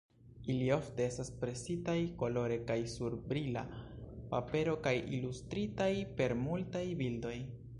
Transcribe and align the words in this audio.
Ili 0.51 0.69
ofte 0.75 1.03
estas 1.09 1.27
presitaj 1.41 1.95
kolore 2.21 2.57
kaj 2.71 2.77
sur 2.93 3.17
brila 3.33 3.63
papero 4.33 4.75
kaj 4.89 4.95
ilustritaj 5.19 5.91
per 6.21 6.35
multaj 6.49 6.85
bildoj. 7.03 7.37